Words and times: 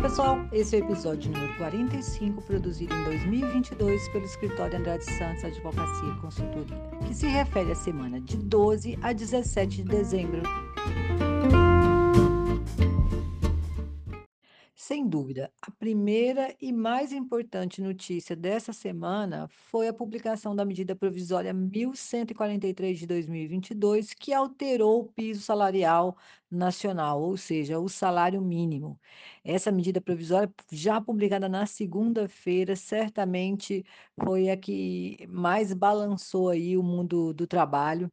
pessoal, 0.00 0.38
esse 0.50 0.76
é 0.76 0.80
o 0.80 0.84
episódio 0.84 1.30
número 1.30 1.54
45, 1.58 2.40
produzido 2.42 2.94
em 2.94 3.04
2022 3.04 4.08
pelo 4.08 4.24
escritório 4.24 4.78
Andrade 4.78 5.04
Santos 5.04 5.44
Advocacia 5.44 6.08
e 6.08 6.20
Consultoria, 6.20 6.76
que 7.06 7.14
se 7.14 7.26
refere 7.26 7.72
à 7.72 7.74
semana 7.74 8.18
de 8.18 8.36
12 8.38 8.98
a 9.02 9.12
17 9.12 9.82
de 9.82 9.84
dezembro. 9.84 10.42
Sem 14.92 15.08
dúvida, 15.08 15.52
a 15.62 15.70
primeira 15.70 16.52
e 16.60 16.72
mais 16.72 17.12
importante 17.12 17.80
notícia 17.80 18.34
dessa 18.34 18.72
semana 18.72 19.46
foi 19.48 19.86
a 19.86 19.92
publicação 19.94 20.54
da 20.56 20.64
medida 20.64 20.96
provisória 20.96 21.54
1143 21.54 22.98
de 22.98 23.06
2022, 23.06 24.12
que 24.12 24.32
alterou 24.32 25.02
o 25.02 25.12
piso 25.12 25.42
salarial 25.42 26.16
nacional, 26.50 27.22
ou 27.22 27.36
seja, 27.36 27.78
o 27.78 27.88
salário 27.88 28.42
mínimo. 28.42 28.98
Essa 29.44 29.70
medida 29.70 30.00
provisória, 30.00 30.52
já 30.72 31.00
publicada 31.00 31.48
na 31.48 31.66
segunda-feira, 31.66 32.74
certamente 32.74 33.84
foi 34.20 34.50
a 34.50 34.56
que 34.56 35.24
mais 35.28 35.72
balançou 35.72 36.48
aí 36.48 36.76
o 36.76 36.82
mundo 36.82 37.32
do 37.32 37.46
trabalho 37.46 38.10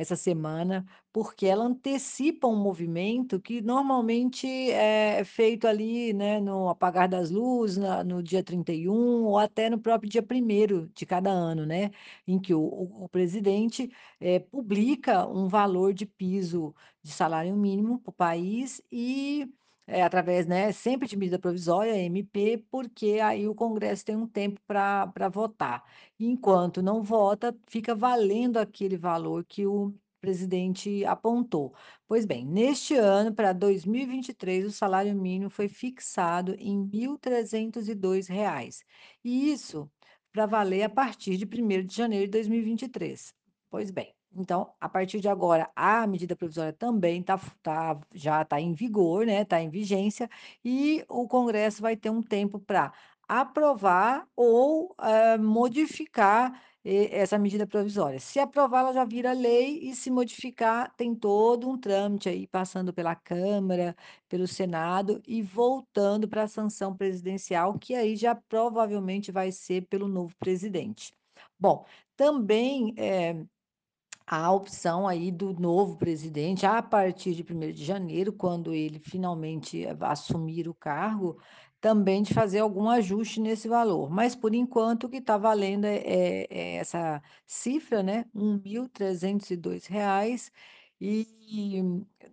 essa 0.00 0.14
semana, 0.16 0.86
porque 1.12 1.46
ela 1.46 1.64
antecipa 1.64 2.46
um 2.46 2.56
movimento 2.56 3.40
que 3.40 3.60
normalmente 3.60 4.46
é 4.70 5.24
feito 5.24 5.66
ali, 5.66 6.12
né, 6.12 6.40
no 6.40 6.68
apagar 6.68 7.08
das 7.08 7.30
luzes, 7.30 7.78
na 7.78 8.04
no 8.04 8.22
dia 8.22 8.42
31 8.44 9.24
ou 9.24 9.38
até 9.38 9.68
no 9.68 9.78
próprio 9.80 10.08
dia 10.10 10.22
primeiro 10.22 10.88
de 10.94 11.04
cada 11.04 11.30
ano, 11.30 11.66
né, 11.66 11.90
em 12.26 12.38
que 12.38 12.54
o 12.54 12.60
o 12.60 13.04
o 13.04 13.08
presidente, 13.08 13.90
eh, 14.20 14.38
publica 14.40 15.26
um 15.26 15.48
valor 15.48 15.92
de 15.94 16.06
piso 16.06 16.74
de 17.02 17.10
salário 17.12 17.56
mínimo 17.56 17.98
para 18.00 18.10
o 18.10 18.12
país 18.14 18.80
e, 18.92 19.48
eh, 19.88 20.02
através, 20.02 20.46
né, 20.46 20.72
sempre 20.72 21.08
de 21.08 21.16
medida 21.16 21.38
provisória, 21.38 21.96
MP, 21.96 22.64
porque 22.70 23.18
aí 23.22 23.48
o 23.48 23.54
Congresso 23.54 24.04
tem 24.04 24.16
um 24.16 24.28
tempo 24.28 24.60
para 24.66 25.28
votar. 25.32 25.84
Enquanto 26.20 26.82
não 26.82 27.02
vota, 27.02 27.56
fica 27.68 27.94
valendo 27.94 28.58
aquele 28.58 28.96
valor 28.96 29.44
que 29.46 29.66
o 29.66 29.94
presidente 30.20 31.04
apontou. 31.06 31.74
Pois 32.06 32.26
bem, 32.26 32.44
neste 32.46 32.94
ano, 32.96 33.34
para 33.34 33.52
2023, 33.52 34.66
o 34.66 34.72
salário 34.72 35.14
mínimo 35.16 35.50
foi 35.50 35.68
fixado 35.68 36.54
em 36.58 36.78
1.302 36.86 38.28
reais, 38.28 38.82
e 39.24 39.50
isso 39.52 39.90
para 40.32 40.46
valer 40.46 40.82
a 40.84 40.90
partir 40.90 41.36
de 41.38 41.46
1º 41.46 41.84
de 41.84 41.96
janeiro 41.96 42.26
de 42.26 42.32
2023. 42.32 43.34
Pois 43.70 43.90
bem, 43.90 44.12
então, 44.34 44.74
a 44.80 44.88
partir 44.88 45.20
de 45.20 45.28
agora, 45.28 45.70
a 45.74 46.06
medida 46.06 46.36
provisória 46.36 46.72
também 46.72 47.22
tá 47.22 47.38
tá 47.62 47.98
já 48.14 48.42
está 48.42 48.60
em 48.60 48.72
vigor, 48.72 49.26
né, 49.26 49.42
está 49.42 49.60
em 49.60 49.70
vigência, 49.70 50.28
e 50.64 51.04
o 51.08 51.26
Congresso 51.28 51.82
vai 51.82 51.96
ter 51.96 52.10
um 52.10 52.22
tempo 52.22 52.58
para 52.60 52.92
aprovar 53.28 54.26
ou, 54.36 54.94
eh, 55.00 55.36
modificar 55.38 56.62
essa 56.84 57.38
medida 57.38 57.66
provisória. 57.66 58.18
Se 58.18 58.38
aprovar, 58.38 58.80
ela 58.80 58.92
já 58.94 59.04
vira 59.04 59.32
lei 59.32 59.78
e 59.82 59.94
se 59.94 60.10
modificar, 60.10 60.94
tem 60.96 61.14
todo 61.14 61.68
um 61.68 61.78
trâmite 61.78 62.28
aí 62.30 62.46
passando 62.46 62.94
pela 62.94 63.14
Câmara, 63.14 63.94
pelo 64.28 64.46
Senado 64.46 65.20
e 65.26 65.42
voltando 65.42 66.26
para 66.28 66.44
a 66.44 66.48
sanção 66.48 66.96
presidencial, 66.96 67.78
que 67.78 67.94
aí 67.94 68.16
já 68.16 68.34
provavelmente 68.34 69.30
vai 69.30 69.52
ser 69.52 69.86
pelo 69.88 70.08
novo 70.08 70.34
presidente. 70.38 71.12
Bom, 71.58 71.84
também, 72.16 72.94
Há 72.96 73.57
a 74.28 74.52
opção 74.52 75.08
aí 75.08 75.32
do 75.32 75.54
novo 75.54 75.96
presidente, 75.98 76.66
a 76.66 76.82
partir 76.82 77.34
de 77.34 77.44
1º 77.44 77.76
de 77.76 77.84
janeiro, 77.84 78.32
quando 78.32 78.74
ele 78.74 79.00
finalmente 79.00 79.84
eh, 79.86 79.96
assumir 80.02 80.68
o 80.68 80.74
cargo, 80.74 81.38
também 81.80 82.22
de 82.22 82.34
fazer 82.34 82.58
algum 82.60 82.88
ajuste 82.90 83.40
nesse 83.40 83.68
valor. 83.68 84.10
Mas, 84.10 84.34
por 84.36 84.54
enquanto, 84.54 85.04
o 85.04 85.08
que 85.10 85.18
está 85.18 85.38
valendo 85.38 85.84
é 85.86 85.96
é 85.98 86.46
é 86.50 86.76
essa 86.76 87.22
cifra, 87.46 88.02
né, 88.02 88.24
1.302 88.34 89.86
reais, 89.86 90.50
e 91.00 91.80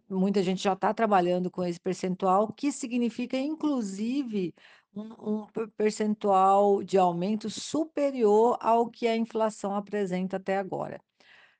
muita 0.10 0.42
gente 0.44 0.62
já 0.64 0.74
está 0.74 0.94
trabalhando 0.94 1.52
com 1.52 1.64
esse 1.64 1.80
percentual, 1.80 2.52
que 2.54 2.72
significa, 2.72 3.38
inclusive, 3.38 4.54
um 4.96 5.44
um 5.44 5.48
per 5.48 5.70
percentual 5.78 6.84
de 6.84 6.98
aumento 6.98 7.50
superior 7.50 8.58
ao 8.62 8.90
que 8.90 9.08
a 9.08 9.16
inflação 9.18 9.76
apresenta 9.76 10.38
até 10.38 10.58
agora. 10.58 11.05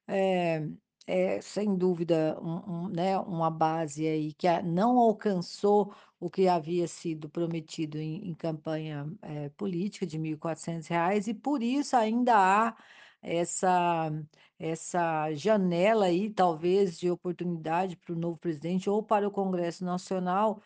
É, 0.08 0.62
é 1.08 1.42
sem 1.42 1.76
dúvida 1.76 2.38
um 2.42 2.86
um, 2.86 2.90
né, 2.90 3.18
uma 3.20 3.50
base 3.50 4.08
aí 4.08 4.34
que 4.34 4.48
não 4.64 4.98
alcançou 5.00 5.94
o 6.20 6.30
que 6.30 6.48
havia 6.48 6.88
sido 6.88 7.30
prometido 7.30 7.98
em 8.00 8.30
em 8.30 8.34
campanha, 8.36 9.12
eh, 9.22 9.50
política 9.58 10.06
de 10.06 10.18
1.400 10.20 10.88
reais, 10.88 11.28
e 11.28 11.34
por 11.34 11.62
isso 11.64 11.96
ainda 11.96 12.36
há 12.38 12.76
essa 13.22 14.12
essa 14.60 15.34
janela 15.34 16.06
aí, 16.06 16.30
talvez, 16.30 16.98
de 17.00 17.10
oportunidade 17.12 17.98
para 17.98 18.14
o 18.14 18.16
novo 18.18 18.38
presidente 18.38 18.90
ou 18.90 19.04
para 19.04 19.28
o 19.28 19.32
Congresso 19.32 19.84
Nacional 19.86 20.62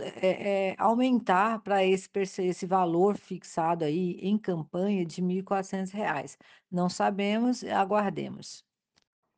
eh 0.00 0.70
eh, 0.72 0.76
aumentar 0.78 1.60
para 1.62 1.84
esse 1.84 2.08
esse 2.42 2.66
valor 2.66 3.16
fixado 3.16 3.84
aí 3.84 4.12
em 4.20 4.38
campanha 4.38 5.04
de 5.06 5.20
1.400 5.22 5.90
reais. 5.92 6.36
Não 6.70 6.88
sabemos, 6.88 7.64
aguardemos. 7.64 8.62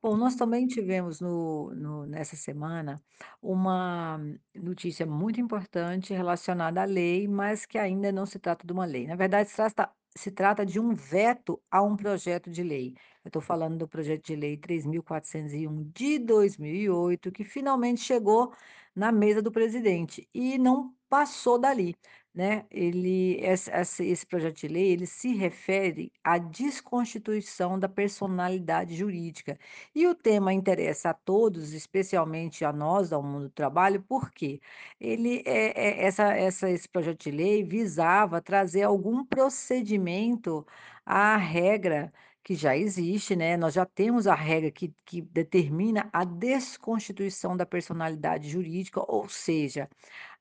Bom, 0.06 0.16
nós 0.16 0.36
também 0.36 0.68
tivemos 0.68 1.20
no 1.20 1.74
no 1.74 2.06
nessa 2.06 2.36
semana 2.36 3.02
uma 3.42 4.20
notícia 4.54 5.04
muito 5.04 5.40
importante 5.40 6.14
relacionada 6.14 6.80
à 6.80 6.84
lei, 6.84 7.26
mas 7.26 7.66
que 7.66 7.76
ainda 7.76 8.12
não 8.12 8.24
se 8.24 8.38
trata 8.38 8.64
de 8.64 8.72
uma 8.72 8.84
lei. 8.84 9.04
Na 9.08 9.16
verdade, 9.16 9.48
se 9.50 9.56
trata 9.56 9.90
se 10.16 10.30
trata 10.30 10.64
de 10.64 10.78
um 10.78 10.94
veto 10.94 11.60
a 11.68 11.82
um 11.82 11.96
projeto 11.96 12.48
de 12.52 12.62
lei. 12.62 12.94
Eu 13.24 13.28
estou 13.30 13.42
falando 13.42 13.78
do 13.78 13.88
projeto 13.88 14.24
de 14.26 14.36
lei 14.36 14.56
3.401 14.56 15.90
de 15.92 16.20
2008, 16.20 17.32
que 17.32 17.44
finalmente 17.44 18.00
chegou 18.00 18.52
na 18.94 19.10
mesa 19.10 19.42
do 19.42 19.50
presidente 19.50 20.28
e 20.32 20.56
não 20.56 20.94
passou 21.08 21.58
dali, 21.58 21.96
né. 22.36 22.66
Ele 22.70 23.38
esse 23.42 24.04
esse 24.04 24.26
projeto 24.26 24.58
de 24.58 24.68
lei, 24.68 24.92
ele 24.92 25.06
se 25.06 25.34
refere 25.34 26.12
à 26.22 26.38
desconstituição 26.38 27.78
da 27.80 27.88
personalidade 27.88 28.94
jurídica. 28.96 29.58
E 29.94 30.06
o 30.06 30.14
tema 30.14 30.52
interessa 30.52 31.10
a 31.10 31.14
todos, 31.14 31.72
especialmente 31.72 32.64
a 32.64 32.72
nós, 32.72 33.12
ao 33.12 33.22
mundo 33.22 33.44
do 33.44 33.50
trabalho, 33.50 34.02
por 34.02 34.30
quê? 34.30 34.60
Ele, 35.00 35.42
é 35.46 36.02
é 36.02 36.04
essa 36.06 36.24
essa 36.34 36.70
esse 36.70 36.88
projeto 36.88 37.22
de 37.24 37.30
lei 37.30 37.64
visava 37.64 38.40
trazer 38.42 38.82
algum 38.82 39.24
procedimento 39.24 40.66
à 41.04 41.36
regra 41.36 42.12
que 42.46 42.54
já 42.54 42.76
existe, 42.76 43.34
né, 43.36 43.56
nós 43.56 43.74
já 43.74 43.84
temos 43.86 44.26
a 44.28 44.34
regra 44.36 44.70
que 44.70 44.94
que 45.04 45.20
determina 45.22 46.08
a 46.12 46.24
desconstituição 46.24 47.56
da 47.56 47.66
personalidade 47.66 48.48
jurídica, 48.48 49.00
ou 49.10 49.28
seja, 49.28 49.88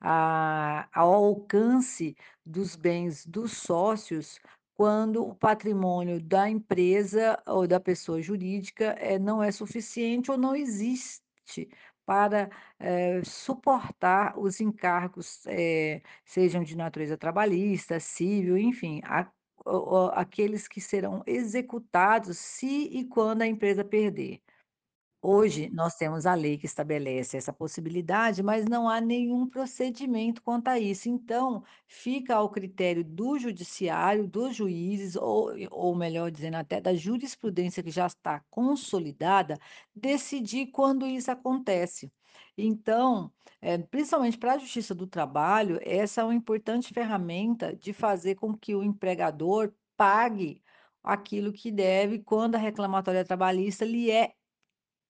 a 0.01 0.87
ao 0.93 1.13
alcance 1.13 2.15
dos 2.45 2.75
bens 2.75 3.25
dos 3.25 3.53
sócios, 3.57 4.39
quando 4.75 5.25
o 5.25 5.33
patrimônio 5.35 6.21
da 6.21 6.49
empresa 6.49 7.41
ou 7.47 7.67
da 7.67 7.79
pessoa 7.79 8.21
jurídica, 8.21 8.95
eh, 8.99 9.17
não 9.19 9.41
é 9.43 9.51
suficiente 9.51 10.29
ou 10.31 10.37
não 10.37 10.55
existe 10.55 11.21
para, 12.05 12.49
eh, 12.79 13.21
suportar 13.23 14.37
os 14.37 14.59
encargos, 14.61 15.43
eh, 15.47 16.01
sejam 16.25 16.63
de 16.63 16.75
natureza 16.77 17.17
trabalhista, 17.17 17.99
civil, 17.99 18.57
enfim, 18.57 19.01
a 19.03 19.31
aqueles 20.13 20.67
que 20.67 20.81
serão 20.81 21.23
executados 21.25 22.37
se 22.37 22.87
e 22.91 23.05
quando 23.05 23.41
a 23.41 23.47
empresa 23.47 23.83
perder. 23.83 24.41
Hoje, 25.21 25.69
nós 25.71 25.95
temos 25.95 26.27
a 26.27 26.35
lei 26.35 26.55
que 26.57 26.67
estabelece 26.67 27.35
essa 27.35 27.51
possibilidade, 27.51 28.43
mas 28.43 28.65
não 28.65 28.87
há 28.87 29.01
nenhum 29.01 29.49
procedimento 29.49 30.39
quanto 30.41 30.67
a 30.67 30.77
isso. 30.79 31.09
Então, 31.09 31.63
fica 31.87 32.35
ao 32.35 32.49
critério 32.51 33.03
do 33.03 33.39
judiciário, 33.39 34.27
dos 34.27 34.55
juízes, 34.55 35.15
ou 35.15 35.49
ou 35.71 35.95
melhor 35.95 36.29
dizendo, 36.29 36.57
até 36.57 36.79
da 36.79 36.93
jurisprudência 36.93 37.81
que 37.81 37.89
já 37.89 38.05
está 38.05 38.41
consolidada, 38.51 39.57
decidir 39.95 40.67
quando 40.67 41.07
isso 41.07 41.31
acontece. 41.31 42.11
Então, 42.57 43.31
eh, 43.61 43.77
principalmente 43.77 44.37
para 44.37 44.53
a 44.53 44.57
justiça 44.57 44.95
do 44.95 45.07
trabalho, 45.07 45.79
essa 45.83 46.21
é 46.21 46.23
uma 46.23 46.35
importante 46.35 46.93
ferramenta 46.93 47.75
de 47.75 47.93
fazer 47.93 48.35
com 48.35 48.57
que 48.57 48.75
o 48.75 48.83
empregador 48.83 49.73
pague 49.97 50.63
aquilo 51.03 51.51
que 51.53 51.71
deve 51.71 52.19
quando 52.19 52.55
a 52.55 52.57
reclamatória 52.59 53.25
trabalhista 53.25 53.85
lhe 53.85 54.09
é 54.11 54.33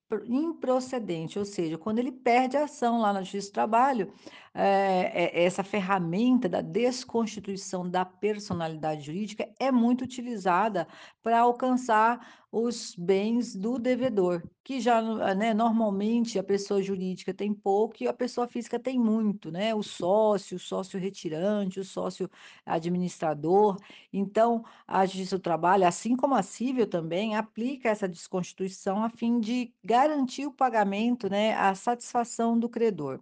Pro 0.08 0.24
improcedente, 0.26 1.40
ou 1.40 1.46
seja, 1.46 1.80
quando 1.80 1.98
ele 1.98 2.12
perde 2.12 2.56
a 2.56 2.66
ação 2.66 3.02
lá 3.02 3.12
na 3.12 3.24
Justiça 3.24 3.50
do 3.50 3.54
Trabalho, 3.54 4.14
eh, 4.56 5.44
essa 5.44 5.64
ferramenta 5.64 6.48
da 6.48 6.62
desconstituição 6.62 7.90
da 7.90 8.06
personalidade 8.06 9.02
jurídica 9.06 9.50
é 9.60 9.70
muito 9.72 10.04
utilizada 10.06 10.88
para 11.22 11.42
alcançar 11.42 12.46
os 12.52 12.96
bens 12.98 13.54
do 13.54 13.78
devedor, 13.78 14.42
que 14.64 14.80
já, 14.80 15.02
né, 15.36 15.54
normalmente 15.54 16.40
a 16.40 16.44
pessoa 16.44 16.82
jurídica 16.82 17.34
tem 17.34 17.54
pouco 17.54 18.02
e 18.02 18.08
a 18.08 18.14
pessoa 18.14 18.48
física 18.48 18.80
tem 18.80 18.98
muito, 18.98 19.52
né, 19.52 19.76
o 19.76 19.84
sócio, 19.84 20.56
o 20.56 20.60
sócio 20.60 20.98
retirante, 20.98 21.82
o 21.82 21.84
sócio 21.84 22.30
administrador. 22.66 23.78
Então, 24.14 24.64
a 24.88 25.06
Justiça 25.06 25.38
do 25.38 25.42
Trabalho, 25.42 25.86
assim 25.86 26.16
como 26.16 26.34
a 26.34 26.42
civil 26.42 26.88
também, 26.88 27.36
aplica 27.36 27.90
essa 27.90 28.08
desconstituição 28.08 29.04
a 29.04 29.10
fim 29.10 29.38
de 29.42 29.74
garantir 29.84 30.46
o 30.46 30.54
pagamento, 30.54 31.30
né, 31.30 31.54
a 31.56 31.76
satisfação 31.76 32.58
do 32.58 32.70
credor. 32.70 33.20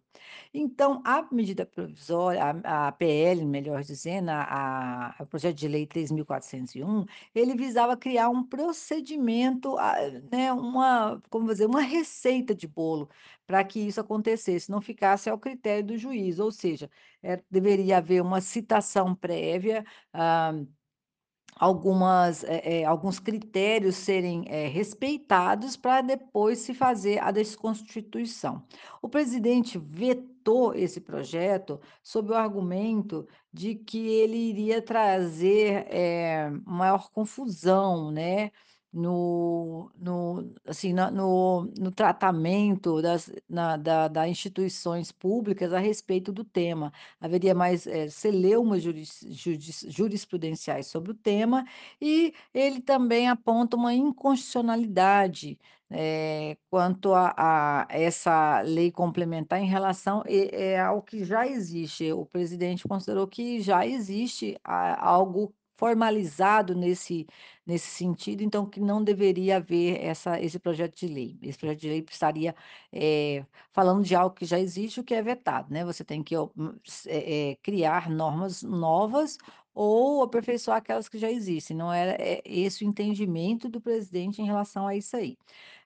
Então, 0.53 1.01
a 1.05 1.22
medida 1.31 1.65
provisória, 1.65 2.41
a 2.63 2.87
a 2.87 2.91
PL, 2.91 3.45
melhor 3.45 3.83
dizendo, 3.83 4.29
a 4.29 5.13
a 5.19 5.23
o 5.23 5.25
projeto 5.25 5.55
de 5.57 5.67
lei 5.67 5.85
3.401, 5.87 7.05
ele 7.33 7.55
visava 7.55 7.95
criar 7.97 8.29
um 8.29 8.43
procedimento, 8.43 9.75
né, 10.31 10.51
uma 10.53 11.21
como 11.29 11.47
dizer, 11.47 11.65
uma 11.65 11.81
receita 11.81 12.53
de 12.55 12.67
bolo 12.67 13.09
para 13.45 13.63
que 13.63 13.79
isso 13.79 13.99
acontecesse, 14.01 14.69
não 14.71 14.81
ficasse 14.81 15.29
ao 15.29 15.37
critério 15.39 15.85
do 15.85 15.97
juiz, 15.97 16.39
ou 16.39 16.51
seja, 16.51 16.89
eh, 17.21 17.41
deveria 17.49 17.97
haver 17.97 18.21
uma 18.21 18.41
citação 18.41 19.15
prévia, 19.15 19.85
ah 20.13 20.53
Algumas, 21.55 22.43
eh, 22.45 22.83
alguns 22.83 23.19
critérios 23.19 23.95
serem, 23.95 24.43
eh, 24.47 24.67
respeitados 24.67 25.77
para 25.77 26.01
depois 26.01 26.59
se 26.59 26.73
fazer 26.73 27.19
a 27.19 27.31
desconstituição. 27.31 28.63
O 29.01 29.07
presidente 29.09 29.77
vetou 29.77 30.73
esse 30.73 30.99
projeto 30.99 31.79
sob 32.01 32.31
o 32.31 32.35
argumento 32.35 33.27
de 33.51 33.75
que 33.75 34.07
ele 34.07 34.37
iria 34.37 34.81
trazer, 34.81 35.85
eh, 35.89 36.49
maior 36.65 37.09
confusão, 37.11 38.11
né, 38.11 38.51
no 38.93 39.91
no 39.97 40.53
assim, 40.67 40.93
na 40.93 41.09
no 41.11 41.63
no 41.79 41.91
tratamento 41.91 43.01
das 43.01 43.31
na 43.49 43.75
da 43.77 44.07
da 44.07 44.27
instituições 44.29 45.11
públicas 45.11 45.73
a 45.73 45.79
respeito 45.79 46.31
do 46.31 46.43
tema. 46.43 46.93
Haveria 47.19 47.55
mais, 47.55 47.87
eh, 47.87 48.07
celeumas 48.09 48.83
juris 48.83 49.19
judis 49.29 49.85
jurisprudenciais 49.89 50.87
sobre 50.87 51.11
o 51.11 51.15
tema, 51.15 51.65
e 52.01 52.33
ele 52.53 52.81
também 52.81 53.27
aponta 53.29 53.75
uma 53.77 53.93
inconstitucionalidade, 53.93 55.57
eh, 55.89 56.57
quanto 56.69 57.13
a 57.13 57.33
a 57.37 57.87
essa 57.89 58.61
lei 58.61 58.91
complementar 58.91 59.59
em 59.61 59.67
relação, 59.67 60.23
eh, 60.27 60.79
ao 60.79 61.01
que 61.01 61.23
já 61.25 61.47
existe. 61.47 62.11
O 62.13 62.25
presidente 62.25 62.87
considerou 62.87 63.27
que 63.27 63.59
já 63.61 63.85
existe 63.87 64.55
a 64.63 65.07
algo 65.09 65.53
formalizado 65.83 66.73
nesse 66.75 67.27
nesse 67.65 67.87
sentido, 67.87 68.41
então 68.43 68.65
que 68.65 68.79
não 68.79 69.03
deveria 69.03 69.57
haver 69.57 70.01
essa 70.03 70.39
esse 70.41 70.59
projeto 70.59 70.95
de 70.97 71.07
lei. 71.07 71.37
Esse 71.41 71.57
projeto 71.57 71.79
de 71.81 71.89
lei 71.89 72.05
estaria, 72.09 72.55
eh, 72.91 73.45
falando 73.71 74.03
de 74.03 74.15
algo 74.15 74.35
que 74.35 74.45
já 74.45 74.59
existe, 74.59 74.99
o 74.99 75.03
que 75.03 75.13
é 75.13 75.21
vetado, 75.21 75.73
né, 75.73 75.83
você 75.85 76.03
tem 76.03 76.23
que 76.23 76.35
eh, 77.07 77.57
criar 77.61 78.09
normas 78.09 78.63
novas 78.63 79.37
ou 79.73 80.23
aperfeiçoar 80.23 80.77
aquelas 80.77 81.09
que 81.09 81.17
já 81.17 81.29
existem, 81.31 81.75
não 81.75 81.91
era 81.93 82.11
é 82.21 82.41
esse 82.45 82.83
o 82.85 82.87
entendimento 82.87 83.69
do 83.69 83.81
presidente 83.81 84.41
em 84.41 84.45
relação 84.45 84.87
a 84.87 84.95
isso 84.95 85.15
aí. 85.17 85.37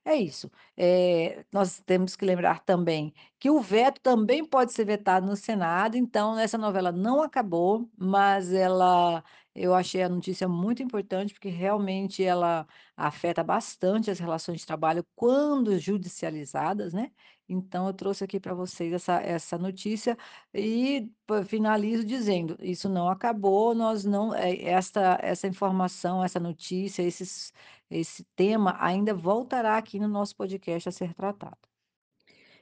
É 0.05 0.15
isso, 0.15 0.49
eh, 0.77 1.45
nós 1.51 1.81
temos 1.85 2.15
que 2.15 2.25
lembrar 2.25 2.61
também 2.63 3.13
que 3.39 3.49
o 3.49 3.59
veto 3.59 3.99
também 4.01 4.45
pode 4.45 4.71
ser 4.73 4.85
vetado 4.85 5.25
no 5.27 5.35
Senado, 5.35 5.97
então 5.97 6.37
essa 6.39 6.57
novela 6.57 6.91
não 6.91 7.21
acabou, 7.21 7.89
mas 7.97 8.53
ela 8.53 9.23
eu 9.53 9.73
achei 9.73 10.03
a 10.03 10.09
notícia 10.09 10.47
muito 10.47 10.81
importante, 10.83 11.33
porque 11.33 11.49
realmente 11.49 12.23
ela 12.23 12.65
afeta 12.95 13.43
bastante 13.43 14.09
as 14.11 14.19
relações 14.19 14.59
de 14.61 14.65
trabalho 14.67 15.05
quando 15.15 15.77
judicializadas, 15.79 16.93
né. 16.93 17.11
Então 17.49 17.87
eu 17.87 17.93
trouxe 17.93 18.23
aqui 18.23 18.39
para 18.39 18.53
vocês 18.53 18.91
essa 18.93 19.21
essa 19.21 19.57
notícia 19.57 20.17
e 20.53 21.09
finalizo 21.45 22.05
dizendo: 22.05 22.57
isso 22.61 22.89
não 22.89 23.09
acabou, 23.09 23.73
nós 23.75 24.03
não 24.05 24.33
eh, 24.35 24.63
esta 24.63 25.17
essa 25.21 25.47
informação, 25.47 26.23
essa 26.23 26.39
notícia, 26.39 27.01
esses 27.03 27.53
esse 27.89 28.23
tema 28.35 28.75
ainda 28.79 29.13
voltará 29.13 29.77
aqui 29.77 29.99
no 29.99 30.07
nosso 30.07 30.35
podcast 30.35 30.89
a 30.89 30.91
ser 30.91 31.13
tratado. 31.13 31.57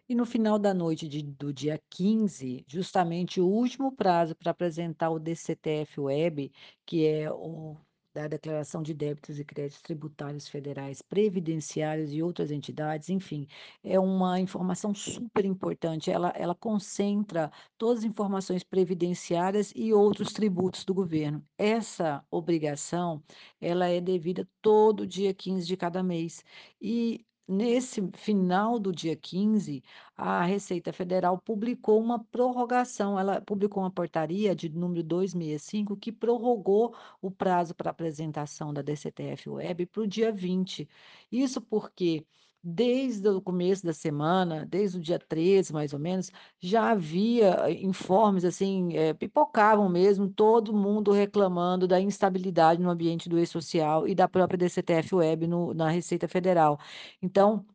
E 0.07 0.13
no 0.15 0.25
final 0.25 0.59
da 0.59 0.73
noite 0.73 1.07
de 1.07 1.23
do 1.23 1.51
dia 1.51 1.81
15, 1.89 2.63
justamente 2.67 3.41
o 3.41 3.47
último 3.47 3.91
prazo 3.91 4.35
para 4.35 4.51
apresentar 4.51 5.09
o 5.09 5.19
DCTF-Web, 5.19 6.51
que 6.85 7.05
é 7.07 7.31
o 7.31 7.75
da 8.15 8.27
Declaração 8.29 8.81
de 8.81 8.93
Débitos 8.93 9.37
e 9.39 9.43
Créditos 9.43 9.81
Tributários 9.81 10.47
Federais, 10.47 11.01
Previdenciários 11.01 12.13
e 12.13 12.23
outras 12.23 12.49
entidades, 12.49 13.09
enfim, 13.09 13.45
é 13.83 13.99
uma 13.99 14.39
informação 14.39 14.95
super 14.95 15.43
importante. 15.43 16.09
Ela 16.09 16.29
ela 16.35 16.55
concentra 16.55 17.51
todas 17.77 17.99
as 17.99 18.05
informações 18.05 18.63
previdenciárias 18.63 19.73
e 19.75 19.93
outros 19.93 20.31
tributos 20.31 20.85
do 20.85 20.93
governo. 20.93 21.45
Essa 21.57 22.25
obrigação, 22.31 23.21
ela 23.59 23.87
é 23.87 23.99
devida 23.99 24.47
todo 24.61 25.05
dia 25.05 25.33
15 25.33 25.67
de 25.67 25.75
cada 25.75 26.01
mês. 26.01 26.43
E 26.81 27.25
nesse 27.47 28.01
final 28.15 28.79
do 28.79 28.91
dia 28.91 29.15
15 29.15 29.83
a 30.17 30.43
Receita 30.45 30.91
Federal 30.93 31.37
publicou 31.37 32.01
uma 32.01 32.23
prorrogação, 32.23 33.19
ela 33.19 33.41
publicou 33.41 33.83
uma 33.83 33.91
portaria 33.91 34.55
de 34.55 34.69
número 34.69 35.03
265 35.03 35.95
que 35.97 36.11
prorrogou 36.11 36.95
o 37.21 37.29
prazo 37.31 37.75
para 37.75 37.91
apresentação 37.91 38.73
da 38.73 38.81
DCTF-Web 38.81 39.85
para 39.87 40.01
o 40.01 40.07
dia 40.07 40.31
20. 40.31 40.87
Isso 41.31 41.61
porque 41.61 42.25
desde 42.67 43.29
o 43.29 43.39
começo 43.41 43.85
da 43.85 43.93
semana, 43.93 44.65
desde 44.65 44.97
o 44.97 45.01
dia 45.01 45.19
13 45.19 45.71
mais 45.71 45.93
ou 45.93 45.99
menos, 45.99 46.31
já 46.59 46.89
havia 46.91 47.69
informes 47.71 48.43
assim, 48.43 48.95
eh, 48.97 49.13
pipocavam 49.13 49.87
mesmo, 49.87 50.27
todo 50.27 50.73
mundo 50.73 51.11
reclamando 51.11 51.87
da 51.87 52.01
instabilidade 52.01 52.81
no 52.81 52.89
ambiente 52.89 53.29
do 53.29 53.37
e-social 53.39 54.07
e 54.07 54.15
da 54.15 54.27
própria 54.27 54.57
DCTF-Web 54.57 55.45
no 55.47 55.73
na 55.75 55.89
Receita 55.89 56.27
Federal. 56.27 56.79
Então 57.21 57.65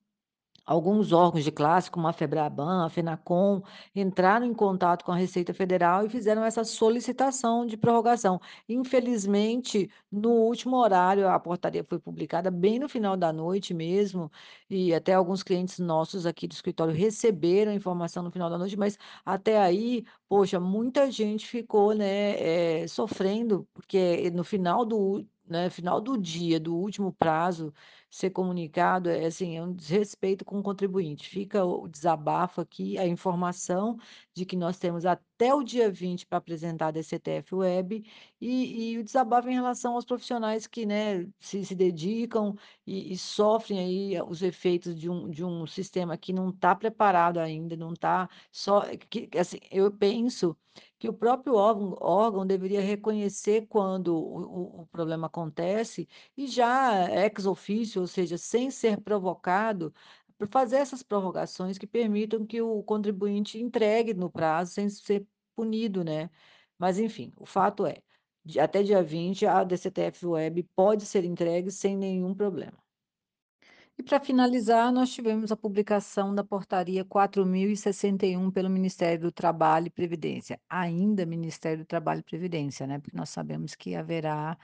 Alguns 0.70 1.10
órgãos 1.12 1.42
de 1.42 1.50
classe, 1.50 1.90
como 1.90 2.06
a 2.06 2.12
FEBRABAN, 2.12 2.86
a 2.86 2.88
FENACON, 2.88 3.60
entraram 3.92 4.46
em 4.46 4.54
contato 4.54 5.04
com 5.04 5.10
a 5.10 5.16
Receita 5.16 5.52
Federal 5.52 6.06
e 6.06 6.08
fizeram 6.08 6.44
essa 6.44 6.62
solicitação 6.62 7.66
de 7.66 7.76
prorrogação. 7.76 8.40
Infelizmente, 8.68 9.90
no 10.12 10.30
último 10.30 10.76
horário, 10.76 11.28
a 11.28 11.40
portaria 11.40 11.82
foi 11.82 11.98
publicada 11.98 12.52
bem 12.52 12.78
no 12.78 12.88
final 12.88 13.16
da 13.16 13.32
noite 13.32 13.74
mesmo, 13.74 14.30
e 14.68 14.94
até 14.94 15.12
alguns 15.14 15.42
clientes 15.42 15.80
nossos 15.80 16.24
aqui 16.24 16.46
do 16.46 16.52
escritório 16.52 16.94
receberam 16.94 17.72
a 17.72 17.74
informação 17.74 18.22
no 18.22 18.30
final 18.30 18.48
da 18.48 18.56
noite, 18.56 18.76
mas 18.76 18.96
até 19.24 19.58
aí, 19.60 20.04
poxa, 20.28 20.60
muita 20.60 21.10
gente 21.10 21.46
ficou, 21.48 21.94
né, 21.94 22.82
eh, 22.82 22.86
sofrendo, 22.86 23.66
porque 23.74 24.30
no 24.30 24.44
final 24.44 24.84
do 24.84 25.26
né, 25.50 25.68
final 25.68 26.00
do 26.00 26.16
dia, 26.16 26.60
do 26.60 26.76
último 26.76 27.12
prazo, 27.12 27.74
ser 28.10 28.30
comunicado, 28.30 29.08
é 29.08 29.26
assim, 29.26 29.56
é 29.56 29.62
um 29.62 29.72
desrespeito 29.72 30.44
com 30.44 30.58
o 30.58 30.62
contribuinte. 30.62 31.28
Fica 31.28 31.64
o 31.64 31.86
desabafo 31.88 32.60
aqui, 32.60 32.98
a 32.98 33.06
informação 33.06 33.96
de 34.34 34.44
que 34.44 34.56
nós 34.56 34.78
temos 34.78 35.06
até 35.06 35.54
o 35.54 35.62
dia 35.62 35.90
20 35.90 36.26
para 36.26 36.38
apresentar 36.38 36.88
a 36.88 36.90
DCTF 36.90 37.54
Web 37.54 38.02
e 38.40 38.92
e 38.92 38.98
o 38.98 39.04
desabafo 39.04 39.48
em 39.48 39.54
relação 39.54 39.94
aos 39.94 40.04
profissionais 40.04 40.66
que, 40.66 40.84
né, 40.86 41.26
se 41.38 41.64
se 41.64 41.74
dedicam 41.74 42.54
e 42.86 43.12
e 43.12 43.16
sofrem 43.18 43.78
aí 43.78 44.22
os 44.22 44.42
efeitos 44.42 44.98
de 44.98 45.08
um 45.10 45.28
de 45.30 45.44
um 45.44 45.66
sistema 45.66 46.16
que 46.16 46.32
não 46.32 46.50
está 46.50 46.74
preparado 46.74 47.38
ainda, 47.38 47.76
não 47.76 47.92
está 47.92 48.28
só 48.52 48.82
que 49.08 49.26
que, 49.28 49.38
assim, 49.38 49.58
eu 49.70 49.90
penso 49.92 50.56
que 50.98 51.08
o 51.08 51.12
próprio 51.12 51.54
órgão 51.54 51.96
órgão 52.00 52.46
deveria 52.46 52.80
reconhecer 52.80 53.66
quando 53.66 54.14
o 54.16 54.80
o 54.80 54.80
o 54.82 54.86
problema 54.86 55.26
acontece 55.26 56.08
e 56.36 56.46
já 56.46 57.08
ex 57.10 57.46
officio, 57.46 57.99
ou 58.00 58.06
seja, 58.06 58.38
sem 58.38 58.70
ser 58.70 59.00
provocado, 59.00 59.94
por 60.38 60.48
fazer 60.48 60.76
essas 60.76 61.02
prorrogações 61.02 61.78
que 61.78 61.86
permitam 61.86 62.46
que 62.46 62.62
o 62.62 62.82
contribuinte 62.82 63.58
entregue 63.60 64.14
no 64.14 64.30
prazo 64.30 64.72
sem 64.72 64.88
ser 64.88 65.26
punido, 65.54 66.02
né. 66.04 66.30
Mas 66.78 66.98
enfim, 66.98 67.32
o 67.36 67.46
fato 67.46 67.86
é, 67.86 68.02
até 68.58 68.82
dia 68.82 69.02
20 69.02 69.46
a 69.46 69.62
DCTF 69.64 70.26
Web 70.26 70.62
pode 70.74 71.04
ser 71.04 71.24
entregue 71.24 71.70
sem 71.70 71.96
nenhum 71.96 72.34
problema. 72.34 72.78
E 73.98 74.02
para 74.02 74.18
finalizar, 74.18 74.90
nós 74.90 75.12
tivemos 75.12 75.52
a 75.52 75.56
publicação 75.56 76.34
da 76.34 76.42
portaria 76.42 77.04
4061 77.04 78.50
pelo 78.50 78.70
Ministério 78.70 79.20
do 79.20 79.30
Trabalho 79.32 79.88
e 79.88 79.90
Previdência, 79.90 80.58
ainda 80.70 81.26
Ministério 81.26 81.80
do 81.80 81.84
Trabalho 81.84 82.20
e 82.20 82.22
Previdência, 82.22 82.86
né, 82.86 82.98
porque 82.98 83.14
nós 83.14 83.28
sabemos 83.28 83.74
que 83.74 83.94
haverá 83.94 84.56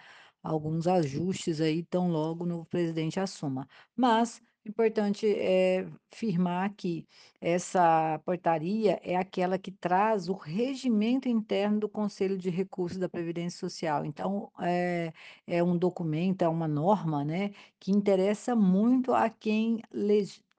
alguns 0.43 0.87
ajustes 0.87 1.61
aí 1.61 1.85
tão 1.85 2.09
logo 2.11 2.45
o 2.45 2.47
novo 2.47 2.67
presidente 2.67 3.19
assuma. 3.21 3.67
Mas 3.97 4.41
Importante, 4.69 5.25
eh, 5.29 5.87
firmar 6.13 6.75
que 6.75 7.07
essa 7.41 8.19
portaria 8.25 8.99
é 9.01 9.15
aquela 9.15 9.57
que 9.61 9.71
traz 9.71 10.29
o 10.29 10.35
regimento 10.35 11.29
interno 11.29 11.79
do 11.79 11.89
Conselho 11.89 12.37
de 12.37 12.51
Recursos 12.51 12.99
da 12.99 13.09
Previdência 13.09 13.61
Social. 13.61 14.05
Então, 14.05 14.51
é 14.61 15.13
é 15.47 15.63
um 15.63 15.79
documento, 15.79 16.43
é 16.43 16.49
uma 16.49 16.67
norma, 16.67 17.25
né, 17.25 17.51
que 17.79 17.93
interessa 17.93 18.57
muito 18.57 19.13
a 19.15 19.31
quem 19.31 19.81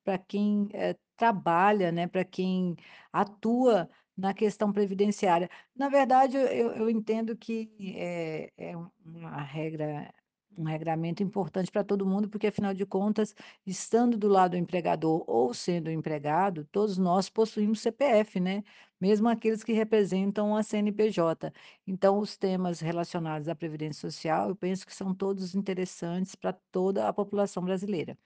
para 0.03 0.17
quem, 0.17 0.69
eh, 0.73 0.95
trabalha, 1.17 1.91
né, 1.91 2.07
para 2.07 2.23
quem 2.23 2.75
atua 3.11 3.89
na 4.17 4.33
questão 4.33 4.71
previdenciária. 4.73 5.49
Na 5.75 5.89
verdade, 5.89 6.37
eu 6.37 6.71
eu 6.73 6.89
entendo 6.89 7.35
que 7.37 7.71
é 7.95 8.51
é 8.57 8.77
um 8.77 8.89
uma 9.05 9.41
regra 9.41 10.11
um 10.57 10.63
regramento 10.63 11.21
importante 11.21 11.71
para 11.71 11.83
todo 11.83 12.05
mundo, 12.05 12.27
porque 12.29 12.47
afinal 12.47 12.73
de 12.73 12.83
contas 12.85 13.35
Estando 13.65 14.17
do 14.17 14.27
lado 14.27 14.51
do 14.51 14.57
empregador 14.57 15.23
ou 15.27 15.53
sendo 15.53 15.91
empregado, 15.91 16.65
todos 16.71 16.97
nós 16.97 17.29
possuímos 17.29 17.79
CPF, 17.81 18.39
né, 18.39 18.63
mesmo 18.99 19.27
aqueles 19.29 19.63
que 19.63 19.71
representam 19.73 20.55
a 20.55 20.63
CNPJ. 20.63 21.53
Então, 21.85 22.17
os 22.19 22.35
temas 22.37 22.79
relacionados 22.79 23.47
à 23.47 23.55
previdência 23.55 24.01
social, 24.09 24.49
eu 24.49 24.55
penso 24.55 24.85
que 24.87 24.95
são 24.95 25.13
todos 25.13 25.53
interessantes 25.55 26.33
para 26.35 26.53
toda 26.71 27.07
a 27.07 27.13
população 27.13 27.63
brasileira. 27.63 28.17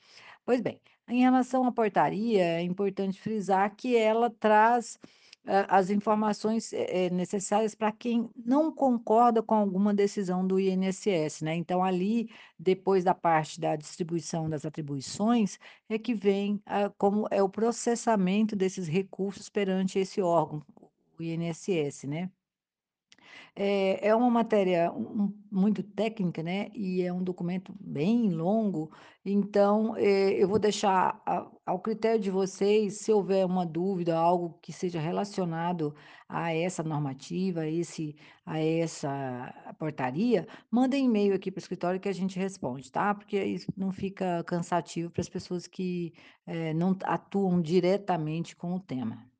Pois 0.45 0.61
bem, 0.61 0.81
em 1.09 1.21
relação 1.21 1.65
à 1.65 1.71
portaria, 1.71 2.43
é 2.43 2.61
importante 2.63 3.19
frisar 3.21 3.75
que 3.75 3.95
ela 3.97 4.29
traz, 4.29 4.99
as 5.69 5.89
informações, 5.89 6.71
eh 6.73 7.07
eh, 7.07 7.09
necessárias 7.09 7.73
para 7.75 7.91
quem 7.91 8.29
não 8.45 8.71
concorda 8.73 9.41
com 9.43 9.55
alguma 9.55 9.93
decisão 9.93 10.45
do 10.45 10.59
INSS, 10.59 11.43
né. 11.43 11.55
Então 11.55 11.83
ali, 11.83 12.29
depois 12.59 13.03
da 13.03 13.13
parte 13.15 13.59
da 13.59 13.75
distribuição 13.75 14.49
das 14.49 14.65
atribuições, 14.65 15.57
é 15.89 15.97
que 15.99 16.13
vem 16.13 16.61
como 16.97 17.27
é 17.31 17.41
o 17.43 17.49
processamento 17.49 18.55
desses 18.55 18.87
recursos 18.87 19.49
perante 19.49 19.97
esse 19.99 20.21
órgão, 20.21 20.63
o 21.19 21.23
INSS, 21.23 22.07
né. 22.07 22.31
É 23.55 24.07
é 24.09 24.15
uma 24.15 24.29
matéria 24.29 24.91
um 24.91 25.33
muito 25.51 25.83
técnica, 25.83 26.41
né, 26.41 26.69
e 26.73 27.01
é 27.01 27.11
um 27.11 27.23
documento 27.23 27.73
bem 27.79 28.29
longo, 28.31 28.91
então, 29.25 29.95
eh, 29.97 30.31
eu 30.41 30.47
vou 30.47 30.57
deixar 30.59 31.21
a 31.25 31.49
ao 31.65 31.79
critério 31.79 32.19
de 32.19 32.29
vocês, 32.31 32.95
se 33.01 33.13
houver 33.13 33.45
uma 33.45 33.65
dúvida, 33.65 34.17
algo 34.17 34.57
que 34.61 34.73
seja 34.73 34.99
relacionado 34.99 35.95
a 36.27 36.53
essa 36.53 36.83
normativa, 36.83 37.61
a 37.61 37.67
esse 37.69 38.15
a 38.45 38.59
essa 38.59 39.73
portaria, 39.79 40.47
mandem 40.69 41.05
e-mail 41.05 41.33
aqui 41.35 41.51
para 41.51 41.59
o 41.59 41.61
escritório 41.61 41.99
que 41.99 42.09
a 42.09 42.13
gente 42.13 42.37
responde, 42.39 42.91
tá, 42.91 43.13
porque 43.15 43.41
isso 43.43 43.71
não 43.77 43.91
fica 43.91 44.43
cansativo 44.45 45.09
para 45.11 45.21
as 45.21 45.29
pessoas 45.29 45.67
que, 45.67 46.13
eh, 46.45 46.73
não 46.73 46.95
atuam 47.03 47.61
diretamente 47.61 48.55
com 48.55 48.73
o 48.75 48.79
tema. 48.79 49.30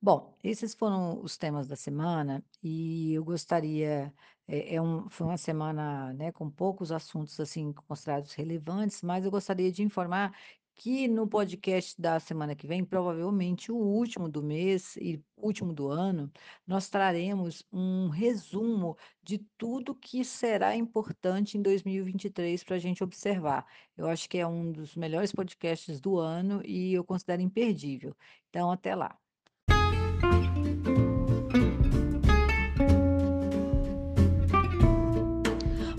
Bom, 0.00 0.36
esses 0.44 0.74
foram 0.74 1.20
os 1.22 1.36
temas 1.36 1.66
da 1.66 1.74
semana 1.74 2.44
e 2.62 3.14
eu 3.14 3.24
gostaria, 3.24 4.14
é, 4.46 4.74
é 4.76 4.80
um, 4.82 5.08
foi 5.10 5.26
uma 5.26 5.36
semana, 5.36 6.12
né, 6.14 6.30
com 6.30 6.48
poucos 6.48 6.92
assuntos 6.92 7.38
assim 7.40 7.72
considerados 7.72 8.32
relevantes, 8.32 9.02
mas 9.02 9.24
eu 9.24 9.30
gostaria 9.30 9.72
de 9.72 9.82
informar 9.82 10.32
que 10.76 11.08
no 11.08 11.26
podcast 11.28 12.00
da 12.00 12.20
semana 12.20 12.54
que 12.54 12.64
vem, 12.66 12.84
provavelmente 12.84 13.72
o 13.72 13.76
último 13.76 14.28
do 14.28 14.40
mês 14.42 14.96
e 14.96 15.20
último 15.36 15.72
do 15.72 15.88
ano, 15.88 16.30
nós 16.64 16.88
traremos 16.88 17.64
um 17.72 18.08
resumo 18.08 18.96
de 19.20 19.38
tudo 19.58 19.94
que 19.96 20.24
será 20.24 20.76
importante 20.76 21.58
em 21.58 21.62
2023 21.62 22.62
para 22.62 22.76
a 22.76 22.78
gente 22.78 23.02
observar. 23.02 23.66
Eu 23.96 24.06
acho 24.08 24.28
que 24.28 24.38
é 24.38 24.46
um 24.46 24.70
dos 24.70 24.94
melhores 24.94 25.32
podcasts 25.32 26.00
do 26.00 26.16
ano 26.18 26.62
e 26.64 26.92
eu 26.94 27.04
considero 27.04 27.42
imperdível. 27.42 28.16
Então, 28.48 28.70
até 28.70 28.94
lá. 28.94 29.18